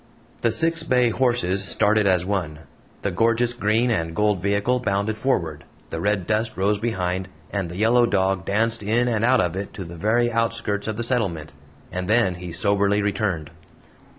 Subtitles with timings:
[0.41, 2.61] The six bay horses started as one,
[3.03, 7.77] the gorgeous green and gold vehicle bounded forward, the red dust rose behind, and the
[7.77, 11.51] yellow dog danced in and out of it to the very outskirts of the settlement.
[11.91, 13.51] And then he soberly returned.